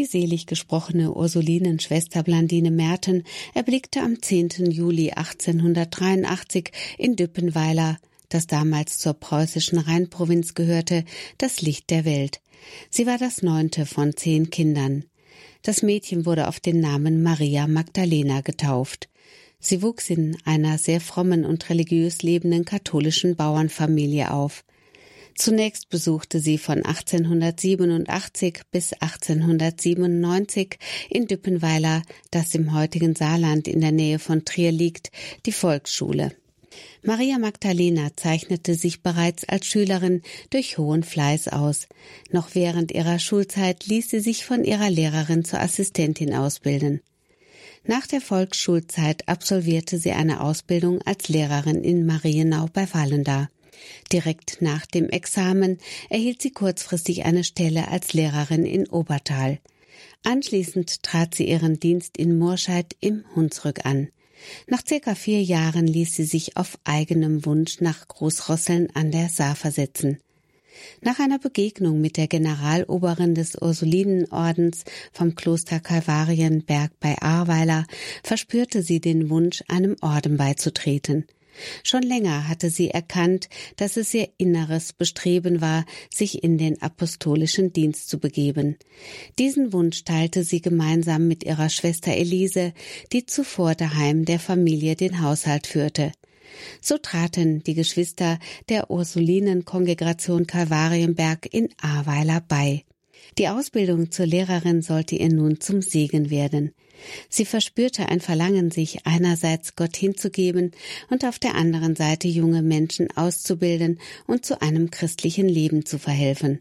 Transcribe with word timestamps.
Die 0.00 0.06
selig 0.06 0.46
gesprochene 0.46 1.12
Ursulinenschwester 1.12 2.22
Blandine 2.22 2.70
Merten 2.70 3.24
erblickte 3.52 4.00
am 4.00 4.22
10. 4.22 4.70
Juli 4.70 5.10
1883 5.10 6.72
in 6.96 7.16
Düppenweiler, 7.16 7.98
das 8.30 8.46
damals 8.46 8.96
zur 8.96 9.12
preußischen 9.12 9.76
Rheinprovinz 9.76 10.54
gehörte, 10.54 11.04
das 11.36 11.60
Licht 11.60 11.90
der 11.90 12.06
Welt. 12.06 12.40
Sie 12.88 13.04
war 13.04 13.18
das 13.18 13.42
neunte 13.42 13.84
von 13.84 14.16
zehn 14.16 14.48
Kindern. 14.48 15.04
Das 15.60 15.82
Mädchen 15.82 16.24
wurde 16.24 16.48
auf 16.48 16.60
den 16.60 16.80
Namen 16.80 17.22
Maria 17.22 17.66
Magdalena 17.66 18.40
getauft. 18.40 19.10
Sie 19.58 19.82
wuchs 19.82 20.08
in 20.08 20.38
einer 20.46 20.78
sehr 20.78 21.02
frommen 21.02 21.44
und 21.44 21.68
religiös 21.68 22.22
lebenden 22.22 22.64
katholischen 22.64 23.36
Bauernfamilie 23.36 24.32
auf. 24.32 24.64
Zunächst 25.34 25.88
besuchte 25.88 26.40
sie 26.40 26.58
von 26.58 26.84
1887 26.84 28.60
bis 28.70 28.92
1897 28.92 30.78
in 31.08 31.26
Düppenweiler, 31.26 32.02
das 32.30 32.54
im 32.54 32.74
heutigen 32.74 33.14
Saarland 33.14 33.68
in 33.68 33.80
der 33.80 33.92
Nähe 33.92 34.18
von 34.18 34.44
Trier 34.44 34.72
liegt, 34.72 35.10
die 35.46 35.52
Volksschule. 35.52 36.32
Maria 37.02 37.38
Magdalena 37.38 38.10
zeichnete 38.14 38.74
sich 38.74 39.02
bereits 39.02 39.48
als 39.48 39.66
Schülerin 39.66 40.22
durch 40.50 40.76
hohen 40.78 41.02
Fleiß 41.02 41.48
aus. 41.48 41.86
Noch 42.30 42.54
während 42.54 42.92
ihrer 42.92 43.18
Schulzeit 43.18 43.86
ließ 43.86 44.10
sie 44.10 44.20
sich 44.20 44.44
von 44.44 44.64
ihrer 44.64 44.90
Lehrerin 44.90 45.44
zur 45.44 45.60
Assistentin 45.60 46.34
ausbilden. 46.34 47.00
Nach 47.84 48.06
der 48.06 48.20
Volksschulzeit 48.20 49.26
absolvierte 49.28 49.98
sie 49.98 50.12
eine 50.12 50.42
Ausbildung 50.42 51.00
als 51.02 51.28
Lehrerin 51.28 51.82
in 51.82 52.04
Marienau 52.04 52.66
bei 52.72 52.86
Wallenda. 52.92 53.48
Direkt 54.12 54.60
nach 54.60 54.86
dem 54.86 55.08
Examen 55.08 55.78
erhielt 56.08 56.42
sie 56.42 56.50
kurzfristig 56.50 57.24
eine 57.24 57.44
Stelle 57.44 57.88
als 57.88 58.12
Lehrerin 58.12 58.64
in 58.64 58.88
Obertal. 58.88 59.58
Anschließend 60.24 61.02
trat 61.02 61.34
sie 61.34 61.48
ihren 61.48 61.80
Dienst 61.80 62.16
in 62.16 62.38
Murscheid 62.38 62.96
im 63.00 63.24
Hunsrück 63.34 63.86
an. 63.86 64.08
Nach 64.66 64.82
circa 64.86 65.14
vier 65.14 65.42
Jahren 65.42 65.86
ließ 65.86 66.16
sie 66.16 66.24
sich 66.24 66.56
auf 66.56 66.78
eigenem 66.84 67.44
Wunsch 67.44 67.80
nach 67.80 68.08
Großrosseln 68.08 68.88
an 68.94 69.10
der 69.10 69.28
Saar 69.28 69.56
versetzen. 69.56 70.18
Nach 71.02 71.18
einer 71.18 71.38
Begegnung 71.38 72.00
mit 72.00 72.16
der 72.16 72.26
Generaloberin 72.26 73.34
des 73.34 73.56
Ursulinenordens 73.56 74.84
vom 75.12 75.34
Kloster 75.34 75.80
Kalvarienberg 75.80 76.92
bei 77.00 77.20
Ahrweiler 77.20 77.86
verspürte 78.22 78.82
sie 78.82 79.00
den 79.00 79.30
Wunsch, 79.30 79.62
einem 79.68 79.96
Orden 80.00 80.36
beizutreten. 80.36 81.26
Schon 81.82 82.02
länger 82.02 82.48
hatte 82.48 82.70
sie 82.70 82.90
erkannt, 82.90 83.48
dass 83.76 83.96
es 83.96 84.12
ihr 84.14 84.28
inneres 84.38 84.92
Bestreben 84.92 85.60
war, 85.60 85.84
sich 86.12 86.42
in 86.42 86.58
den 86.58 86.80
apostolischen 86.80 87.72
Dienst 87.72 88.08
zu 88.08 88.18
begeben. 88.18 88.76
Diesen 89.38 89.72
Wunsch 89.72 90.04
teilte 90.04 90.44
sie 90.44 90.60
gemeinsam 90.60 91.28
mit 91.28 91.44
ihrer 91.44 91.68
Schwester 91.68 92.12
Elise, 92.12 92.72
die 93.12 93.26
zuvor 93.26 93.74
daheim 93.74 94.24
der 94.24 94.38
Familie 94.38 94.96
den 94.96 95.22
Haushalt 95.22 95.66
führte. 95.66 96.12
So 96.80 96.98
traten 96.98 97.62
die 97.62 97.74
Geschwister 97.74 98.38
der 98.68 98.90
Ursulinenkongregation 98.90 100.46
Kalvarienberg 100.46 101.46
in 101.52 101.68
Ahrweiler 101.80 102.42
bei. 102.46 102.84
Die 103.38 103.48
Ausbildung 103.48 104.10
zur 104.10 104.26
Lehrerin 104.26 104.82
sollte 104.82 105.16
ihr 105.16 105.32
nun 105.32 105.60
zum 105.60 105.82
Segen 105.82 106.30
werden. 106.30 106.72
Sie 107.28 107.44
verspürte 107.44 108.08
ein 108.08 108.20
Verlangen, 108.20 108.70
sich 108.70 109.06
einerseits 109.06 109.76
Gott 109.76 109.96
hinzugeben 109.96 110.72
und 111.10 111.24
auf 111.24 111.38
der 111.38 111.54
anderen 111.54 111.96
Seite 111.96 112.28
junge 112.28 112.62
Menschen 112.62 113.08
auszubilden 113.16 113.98
und 114.26 114.44
zu 114.44 114.60
einem 114.62 114.90
christlichen 114.90 115.48
Leben 115.48 115.84
zu 115.84 115.98
verhelfen. 115.98 116.60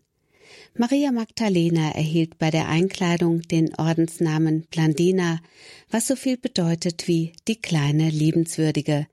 Maria 0.75 1.11
Magdalena 1.11 1.91
erhielt 1.91 2.37
bei 2.37 2.51
der 2.51 2.69
Einkleidung 2.69 3.41
den 3.41 3.75
Ordensnamen 3.75 4.65
Blandina, 4.71 5.41
was 5.89 6.07
so 6.07 6.15
viel 6.15 6.37
bedeutet 6.37 7.07
wie 7.07 7.33
die 7.47 7.57
kleine 7.57 8.09
Liebenswürdige. 8.09 9.07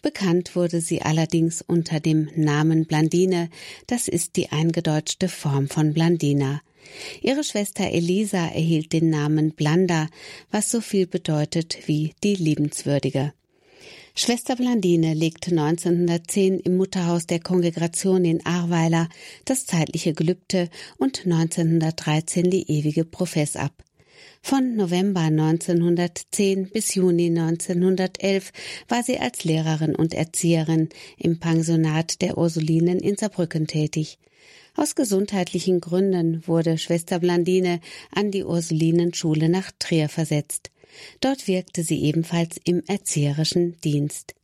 Bekannt 0.00 0.56
wurde 0.56 0.80
sie 0.80 1.02
allerdings 1.02 1.62
unter 1.62 2.00
dem 2.00 2.28
Namen 2.34 2.86
Blandine, 2.86 3.50
das 3.86 4.08
ist 4.08 4.36
die 4.36 4.50
eingedeutschte 4.50 5.28
Form 5.28 5.68
von 5.68 5.92
Blandina. 5.92 6.60
Ihre 7.20 7.44
Schwester 7.44 7.90
Elisa 7.90 8.48
erhielt 8.48 8.92
den 8.92 9.10
Namen 9.10 9.52
Blanda, 9.52 10.08
was 10.50 10.70
so 10.70 10.80
viel 10.80 11.06
bedeutet 11.06 11.78
wie 11.86 12.14
die 12.22 12.34
Liebenswürdige. 12.34 13.32
Schwester 14.14 14.56
Blandine 14.56 15.14
legte 15.14 15.52
1910 15.52 16.60
im 16.60 16.76
Mutterhaus 16.76 17.26
der 17.26 17.40
Kongregation 17.40 18.26
in 18.26 18.44
Ahrweiler 18.44 19.08
das 19.46 19.64
zeitliche 19.64 20.12
Gelübde 20.12 20.68
und 20.98 21.24
1913 21.24 22.50
die 22.50 22.70
ewige 22.70 23.06
Profess 23.06 23.56
ab. 23.56 23.72
Von 24.42 24.76
November 24.76 25.20
1910 25.20 26.70
bis 26.70 26.94
Juni 26.94 27.28
1911 27.28 28.52
war 28.88 29.02
sie 29.02 29.18
als 29.18 29.44
Lehrerin 29.44 29.94
und 29.94 30.12
Erzieherin 30.12 30.90
im 31.16 31.38
Pensionat 31.38 32.20
der 32.20 32.36
Ursulinen 32.36 32.98
in 32.98 33.16
Saarbrücken 33.16 33.66
tätig. 33.66 34.18
Aus 34.74 34.94
gesundheitlichen 34.94 35.80
Gründen 35.80 36.46
wurde 36.46 36.78
Schwester 36.78 37.18
Blandine 37.18 37.80
an 38.10 38.30
die 38.30 38.44
Ursulinenschule 38.44 39.48
nach 39.48 39.70
Trier 39.78 40.08
versetzt. 40.08 40.70
Dort 41.20 41.46
wirkte 41.46 41.82
sie 41.82 42.02
ebenfalls 42.02 42.56
im 42.64 42.82
erzieherischen 42.86 43.80
Dienst. 43.82 44.34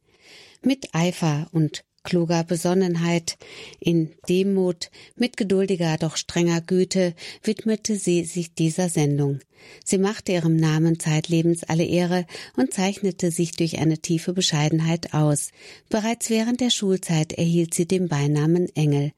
Mit 0.63 0.95
Eifer 0.95 1.49
und 1.53 1.85
kluger 2.09 2.45
Besonnenheit, 2.45 3.37
in 3.81 4.11
Demut, 4.29 4.91
mit 5.17 5.37
geduldiger, 5.37 5.97
doch 5.99 6.17
strenger 6.17 6.61
Güte 6.61 7.15
widmete 7.43 7.97
sie 7.97 8.25
sich 8.25 8.55
dieser 8.55 8.89
Sendung. 8.89 9.41
Sie 9.85 9.99
machte 9.99 10.33
ihrem 10.33 10.57
Namen 10.57 10.99
zeitlebens 10.99 11.65
alle 11.65 11.85
Ehre 11.85 12.25
und 12.57 12.73
zeichnete 12.73 13.31
sich 13.31 13.53
durch 13.53 13.79
eine 13.79 13.99
tiefe 13.99 14.33
Bescheidenheit 14.33 15.13
aus. 15.13 15.51
Bereits 15.91 16.31
während 16.31 16.61
der 16.61 16.71
Schulzeit 16.71 17.33
erhielt 17.33 17.75
sie 17.75 17.87
den 17.87 18.09
Beinamen 18.09 18.75
Engel. 18.75 19.13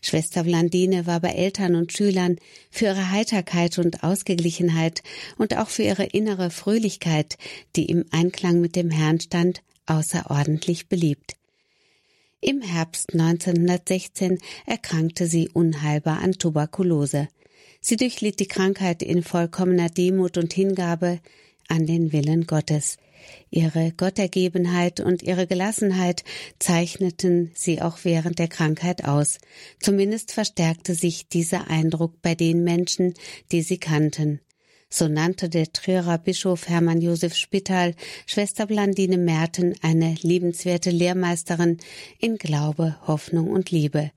Schwester 0.00 0.44
Blandine 0.44 1.06
war 1.06 1.20
bei 1.20 1.30
Eltern 1.30 1.74
und 1.74 1.92
Schülern 1.92 2.36
für 2.70 2.86
ihre 2.86 3.10
Heiterkeit 3.10 3.78
und 3.78 4.02
Ausgeglichenheit 4.04 5.02
und 5.36 5.56
auch 5.56 5.68
für 5.68 5.82
ihre 5.82 6.04
innere 6.04 6.50
Fröhlichkeit, 6.50 7.38
die 7.76 7.86
im 7.86 8.04
Einklang 8.10 8.60
mit 8.60 8.76
dem 8.76 8.90
Herrn 8.90 9.20
stand, 9.20 9.62
außerordentlich 9.86 10.88
beliebt. 10.88 11.34
Im 12.40 12.62
Herbst 12.62 13.14
1916 13.14 14.38
erkrankte 14.64 15.26
sie 15.26 15.48
unheilbar 15.48 16.20
an 16.20 16.32
Tuberkulose. 16.32 17.28
Sie 17.80 17.96
durchlitt 17.96 18.38
die 18.38 18.46
Krankheit 18.46 19.02
in 19.02 19.22
vollkommener 19.22 19.88
Demut 19.88 20.36
und 20.36 20.52
Hingabe 20.52 21.20
an 21.68 21.86
den 21.86 22.12
Willen 22.12 22.46
Gottes. 22.46 22.96
Ihre 23.50 23.92
Gottergebenheit 23.92 25.00
und 25.00 25.22
ihre 25.22 25.46
Gelassenheit 25.46 26.24
zeichneten 26.58 27.50
sie 27.54 27.80
auch 27.80 27.98
während 28.02 28.38
der 28.38 28.48
Krankheit 28.48 29.04
aus. 29.04 29.38
Zumindest 29.80 30.32
verstärkte 30.32 30.94
sich 30.94 31.28
dieser 31.28 31.68
Eindruck 31.68 32.20
bei 32.22 32.34
den 32.34 32.64
Menschen, 32.64 33.14
die 33.52 33.62
sie 33.62 33.78
kannten. 33.78 34.40
So 34.90 35.06
nannte 35.06 35.50
der 35.50 35.70
Trierer 35.70 36.16
Bischof 36.16 36.68
Hermann 36.68 37.02
Josef 37.02 37.34
Spital 37.34 37.94
Schwester 38.26 38.66
Blandine 38.66 39.18
Merten 39.18 39.74
eine 39.82 40.14
liebenswerte 40.22 40.90
Lehrmeisterin 40.90 41.76
in 42.18 42.38
Glaube, 42.38 42.96
Hoffnung 43.06 43.50
und 43.50 43.70
Liebe. 43.70 44.10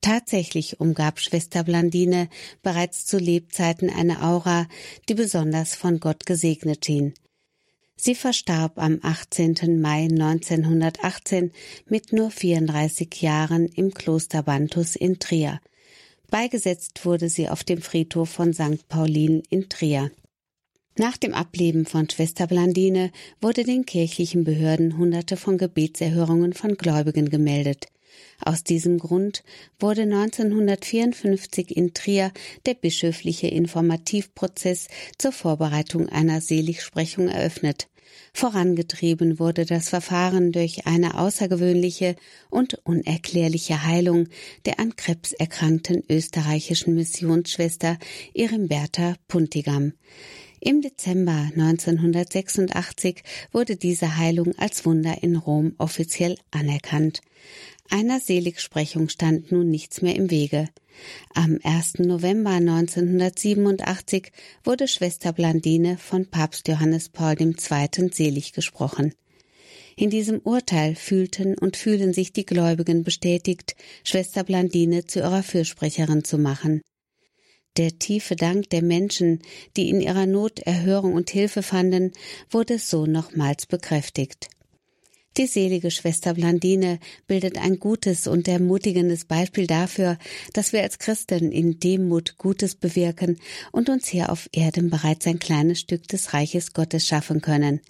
Tatsächlich 0.00 0.80
umgab 0.80 1.20
Schwester 1.20 1.64
Blandine 1.64 2.28
bereits 2.62 3.04
zu 3.04 3.18
Lebzeiten 3.18 3.90
eine 3.90 4.22
Aura, 4.22 4.66
die 5.08 5.14
besonders 5.14 5.74
von 5.74 6.00
Gott 6.00 6.24
gesegnet 6.24 6.86
schien. 6.86 7.12
Sie 7.98 8.14
verstarb 8.14 8.78
am 8.78 8.98
18. 9.02 9.80
Mai 9.80 10.04
1918 10.04 11.50
mit 11.88 12.12
nur 12.12 12.30
34 12.30 13.22
Jahren 13.22 13.66
im 13.66 13.94
Kloster 13.94 14.42
Bantus 14.42 14.96
in 14.96 15.18
Trier. 15.18 15.60
Beigesetzt 16.30 17.06
wurde 17.06 17.30
sie 17.30 17.48
auf 17.48 17.64
dem 17.64 17.80
Friedhof 17.80 18.28
von 18.28 18.52
St. 18.52 18.86
Paulin 18.88 19.42
in 19.48 19.70
Trier. 19.70 20.10
Nach 20.98 21.16
dem 21.16 21.34
Ableben 21.34 21.86
von 21.86 22.08
Schwester 22.08 22.46
Blandine 22.46 23.12
wurde 23.40 23.64
den 23.64 23.86
kirchlichen 23.86 24.44
Behörden 24.44 24.98
hunderte 24.98 25.36
von 25.36 25.56
Gebetserhörungen 25.56 26.52
von 26.52 26.76
Gläubigen 26.76 27.30
gemeldet. 27.30 27.86
Aus 28.40 28.64
diesem 28.64 28.98
Grund 28.98 29.42
wurde 29.78 30.02
1954 30.02 31.76
in 31.76 31.94
Trier 31.94 32.32
der 32.66 32.74
bischöfliche 32.74 33.48
Informativprozess 33.48 34.88
zur 35.18 35.32
Vorbereitung 35.32 36.08
einer 36.08 36.40
Seligsprechung 36.40 37.28
eröffnet. 37.28 37.88
Vorangetrieben 38.32 39.38
wurde 39.38 39.64
das 39.64 39.88
Verfahren 39.88 40.52
durch 40.52 40.86
eine 40.86 41.18
außergewöhnliche 41.18 42.16
und 42.50 42.74
unerklärliche 42.84 43.84
Heilung 43.84 44.28
der 44.66 44.78
an 44.78 44.94
Krebs 44.96 45.32
erkrankten 45.32 46.02
österreichischen 46.08 46.94
Missionsschwester 46.94 47.98
Irimberta 48.34 49.14
Puntigam. 49.26 49.94
Im 50.66 50.80
Dezember 50.82 51.48
1986 51.54 53.22
wurde 53.52 53.76
diese 53.76 54.16
Heilung 54.16 54.52
als 54.58 54.84
Wunder 54.84 55.22
in 55.22 55.36
Rom 55.36 55.76
offiziell 55.78 56.38
anerkannt. 56.50 57.20
Einer 57.88 58.18
Seligsprechung 58.18 59.08
stand 59.08 59.52
nun 59.52 59.70
nichts 59.70 60.02
mehr 60.02 60.16
im 60.16 60.28
Wege. 60.28 60.68
Am 61.34 61.60
1. 61.62 62.00
November 62.00 62.50
1987 62.50 64.32
wurde 64.64 64.88
Schwester 64.88 65.32
Blandine 65.32 65.98
von 65.98 66.26
Papst 66.26 66.66
Johannes 66.66 67.10
Paul 67.10 67.40
II. 67.40 67.54
selig 68.12 68.52
gesprochen. 68.52 69.14
In 69.94 70.10
diesem 70.10 70.40
Urteil 70.40 70.96
fühlten 70.96 71.56
und 71.56 71.76
fühlen 71.76 72.12
sich 72.12 72.32
die 72.32 72.44
Gläubigen 72.44 73.04
bestätigt, 73.04 73.76
Schwester 74.02 74.42
Blandine 74.42 75.04
zu 75.04 75.20
ihrer 75.20 75.44
Fürsprecherin 75.44 76.24
zu 76.24 76.38
machen. 76.38 76.82
Der 77.76 77.98
tiefe 77.98 78.36
Dank 78.36 78.70
der 78.70 78.82
Menschen, 78.82 79.40
die 79.76 79.90
in 79.90 80.00
ihrer 80.00 80.26
Not 80.26 80.60
Erhörung 80.60 81.12
und 81.12 81.30
Hilfe 81.30 81.62
fanden, 81.62 82.12
wurde 82.50 82.78
so 82.78 83.06
nochmals 83.06 83.66
bekräftigt. 83.66 84.48
Die 85.36 85.46
selige 85.46 85.90
Schwester 85.90 86.32
Blandine 86.32 86.98
bildet 87.26 87.58
ein 87.58 87.78
gutes 87.78 88.26
und 88.26 88.48
ermutigendes 88.48 89.26
Beispiel 89.26 89.66
dafür, 89.66 90.16
dass 90.54 90.72
wir 90.72 90.82
als 90.82 90.98
Christen 90.98 91.52
in 91.52 91.78
Demut 91.78 92.38
Gutes 92.38 92.74
bewirken 92.74 93.38
und 93.70 93.90
uns 93.90 94.08
hier 94.08 94.30
auf 94.30 94.48
Erden 94.52 94.88
bereits 94.88 95.26
ein 95.26 95.38
kleines 95.38 95.80
Stück 95.80 96.08
des 96.08 96.32
Reiches 96.32 96.72
Gottes 96.72 97.06
schaffen 97.06 97.42
können. 97.42 97.82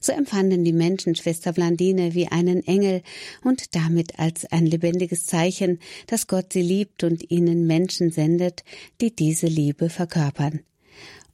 So 0.00 0.12
empfanden 0.12 0.64
die 0.64 0.74
Menschen 0.74 1.14
Schwester 1.14 1.54
Blandine 1.54 2.12
wie 2.12 2.28
einen 2.28 2.62
Engel 2.66 3.02
und 3.42 3.74
damit 3.74 4.18
als 4.18 4.44
ein 4.52 4.66
lebendiges 4.66 5.24
Zeichen, 5.24 5.78
dass 6.08 6.26
Gott 6.26 6.52
sie 6.52 6.60
liebt 6.60 7.04
und 7.04 7.30
ihnen 7.30 7.66
Menschen 7.66 8.10
sendet, 8.10 8.64
die 9.00 9.16
diese 9.16 9.46
Liebe 9.46 9.88
verkörpern. 9.88 10.60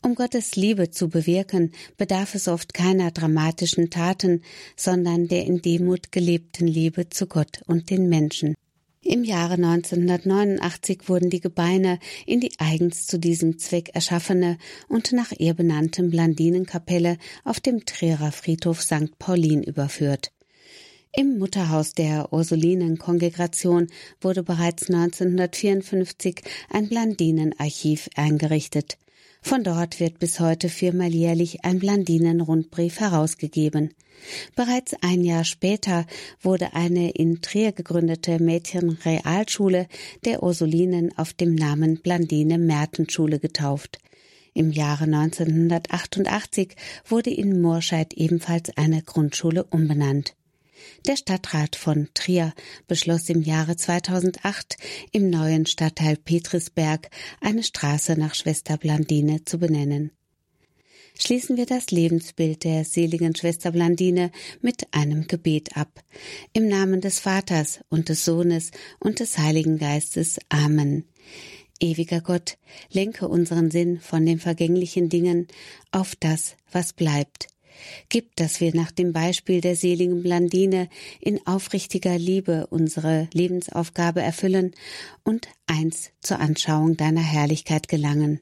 Um 0.00 0.15
Gottes 0.15 0.55
Liebe 0.55 0.91
zu 0.91 1.09
bewirken, 1.09 1.73
bedarf 1.97 2.35
es 2.35 2.47
oft 2.47 2.73
keiner 2.73 3.11
dramatischen 3.11 3.91
Taten, 3.91 4.43
sondern 4.77 5.27
der 5.27 5.45
in 5.45 5.61
Demut 5.61 6.12
gelebten 6.12 6.69
Liebe 6.69 7.09
zu 7.09 7.27
Gott 7.27 7.62
und 7.67 7.91
den 7.91 8.09
Menschen. 8.09 8.55
Im 9.03 9.25
Jahre 9.25 9.55
1989 9.55 11.09
wurden 11.09 11.31
die 11.31 11.41
Gebeine 11.41 11.99
in 12.27 12.41
die 12.41 12.53
eigens 12.59 13.06
zu 13.06 13.19
diesem 13.19 13.59
Zweck 13.59 13.91
erschaffene 13.95 14.59
und 14.89 15.12
nach 15.12 15.33
ihr 15.33 15.55
benannten 15.55 16.11
Blandinenkapelle 16.11 17.17
auf 17.45 17.59
dem 17.59 17.85
Trierer 17.87 18.33
Friedhof 18.33 18.83
St. 18.83 19.19
Paulin 19.19 19.62
überführt. 19.62 20.31
Im 21.17 21.39
Mutterhaus 21.39 21.93
der 21.93 22.33
Ursulinenkongregation 22.33 23.89
wurde 24.21 24.43
bereits 24.43 24.89
1954 24.91 26.43
ein 26.69 26.89
Blandinenarchiv 26.89 28.11
eingerichtet. 28.15 28.99
Von 29.40 29.64
dort 29.64 30.00
wird 30.00 30.19
bis 30.19 30.40
heute 30.40 30.69
viermal 30.69 31.14
jährlich 31.14 31.64
ein 31.64 31.79
Blandinen-Rundbrief 31.79 33.00
herausgegeben. 33.00 33.94
Bereits 34.56 34.94
ein 35.00 35.23
Jahr 35.23 35.44
später 35.44 36.06
wurde 36.43 36.75
eine 36.75 37.11
in 37.11 37.40
Trier 37.40 37.73
gegründete 37.73 38.43
Mädchenrealschule 38.43 39.87
der 40.25 40.43
Ursulinen 40.43 41.17
auf 41.17 41.32
dem 41.32 41.55
Namen 41.55 42.00
Blandine 42.00 42.58
Mertenschule 42.58 43.38
getauft. 43.38 43.99
Im 44.55 44.73
Jahre 44.73 45.05
1988 45.05 46.75
wurde 47.06 47.31
in 47.31 47.61
Moorscheid 47.61 48.12
ebenfalls 48.14 48.76
eine 48.76 49.02
Grundschule 49.02 49.64
umbenannt. 49.64 50.35
Der 51.06 51.16
Stadtrat 51.16 51.76
von 51.76 52.08
Trier 52.14 52.52
beschloss 52.86 53.28
im 53.28 53.42
Jahre 53.42 53.76
2008 53.76 54.76
im 55.12 55.30
neuen 55.30 55.66
Stadtteil 55.66 56.16
Petrisberg 56.16 57.10
eine 57.40 57.62
Straße 57.62 58.19
nach 58.19 58.34
Schwester 58.34 58.76
Blandine 58.76 59.44
zu 59.44 59.58
benennen. 59.58 60.12
Schließen 61.19 61.56
wir 61.56 61.66
das 61.66 61.90
Lebensbild 61.90 62.62
der 62.62 62.84
seligen 62.84 63.34
Schwester 63.34 63.72
Blandine 63.72 64.30
mit 64.60 64.86
einem 64.92 65.26
Gebet 65.26 65.76
ab. 65.76 66.04
Im 66.52 66.69
Namen 66.69 67.00
des 67.00 67.19
Vaters 67.19 67.80
und 67.88 68.08
des 68.08 68.25
Sohnes 68.25 68.70
und 69.00 69.19
des 69.19 69.36
Heiligen 69.36 69.78
Geistes. 69.78 70.38
Amen. 70.48 71.04
Ewiger 71.80 72.20
Gott, 72.20 72.58
lenke 72.90 73.28
unseren 73.28 73.70
Sinn 73.70 74.00
von 74.00 74.26
den 74.26 74.38
vergänglichen 74.38 75.08
Dingen 75.08 75.48
auf 75.90 76.14
das, 76.16 76.56
was 76.70 76.92
bleibt 76.92 77.48
Gib, 78.08 78.36
dass 78.36 78.60
wir 78.60 78.75
nach 78.75 78.90
dem 78.90 79.12
Beispiel 79.12 79.60
der 79.60 79.76
seligen 79.76 80.22
Blandine 80.22 80.88
in 81.20 81.46
aufrichtiger 81.46 82.19
Liebe 82.19 82.66
unsere 82.69 83.28
Lebensaufgabe 83.32 84.20
erfüllen 84.20 84.72
und 85.25 85.48
eins 85.66 86.10
zur 86.20 86.40
Anschauung 86.40 86.96
deiner 86.96 87.22
Herrlichkeit 87.22 87.88
gelangen. 87.88 88.40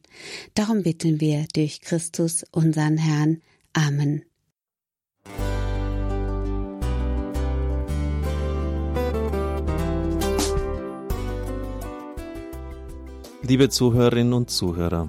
Darum 0.55 0.83
bitten 0.83 1.21
wir 1.21 1.47
durch 1.55 1.81
Christus, 1.81 2.45
unseren 2.53 2.99
Herrn. 2.99 3.43
Amen. 3.73 4.23
Liebe 13.49 13.69
Zuhörerinnen 13.69 14.33
und 14.33 14.51
Zuhörer, 14.51 15.09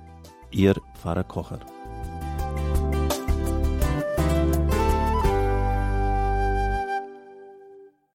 Ihr 0.51 0.75
Pfarrer 0.93 1.23
Kocher. 1.23 1.59